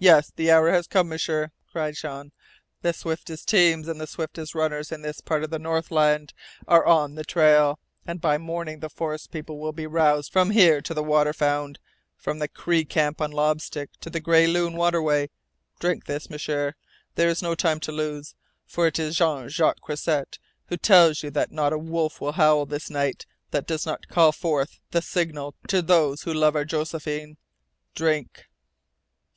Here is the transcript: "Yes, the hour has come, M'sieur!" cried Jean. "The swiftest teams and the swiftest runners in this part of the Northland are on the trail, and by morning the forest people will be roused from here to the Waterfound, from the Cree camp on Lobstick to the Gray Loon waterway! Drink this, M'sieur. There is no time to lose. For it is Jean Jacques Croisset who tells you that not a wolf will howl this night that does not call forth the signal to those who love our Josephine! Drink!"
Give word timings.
"Yes, 0.00 0.32
the 0.34 0.50
hour 0.50 0.72
has 0.72 0.88
come, 0.88 1.08
M'sieur!" 1.08 1.52
cried 1.70 1.94
Jean. 1.94 2.32
"The 2.82 2.92
swiftest 2.92 3.46
teams 3.46 3.86
and 3.86 4.00
the 4.00 4.06
swiftest 4.08 4.52
runners 4.52 4.90
in 4.90 5.02
this 5.02 5.20
part 5.20 5.44
of 5.44 5.50
the 5.50 5.60
Northland 5.60 6.34
are 6.66 6.84
on 6.84 7.14
the 7.14 7.22
trail, 7.24 7.78
and 8.04 8.20
by 8.20 8.36
morning 8.36 8.80
the 8.80 8.90
forest 8.90 9.30
people 9.30 9.60
will 9.60 9.70
be 9.70 9.86
roused 9.86 10.32
from 10.32 10.50
here 10.50 10.80
to 10.80 10.92
the 10.92 11.04
Waterfound, 11.04 11.78
from 12.16 12.40
the 12.40 12.48
Cree 12.48 12.84
camp 12.84 13.20
on 13.20 13.30
Lobstick 13.30 13.90
to 14.00 14.10
the 14.10 14.18
Gray 14.18 14.48
Loon 14.48 14.72
waterway! 14.74 15.30
Drink 15.78 16.06
this, 16.06 16.28
M'sieur. 16.28 16.74
There 17.14 17.28
is 17.28 17.40
no 17.40 17.54
time 17.54 17.78
to 17.78 17.92
lose. 17.92 18.34
For 18.66 18.88
it 18.88 18.98
is 18.98 19.14
Jean 19.18 19.48
Jacques 19.48 19.82
Croisset 19.82 20.40
who 20.66 20.76
tells 20.76 21.22
you 21.22 21.30
that 21.30 21.52
not 21.52 21.72
a 21.72 21.78
wolf 21.78 22.20
will 22.20 22.32
howl 22.32 22.66
this 22.66 22.90
night 22.90 23.24
that 23.52 23.68
does 23.68 23.86
not 23.86 24.08
call 24.08 24.32
forth 24.32 24.80
the 24.90 25.00
signal 25.00 25.54
to 25.68 25.80
those 25.80 26.22
who 26.22 26.34
love 26.34 26.56
our 26.56 26.64
Josephine! 26.64 27.36
Drink!" 27.94 28.46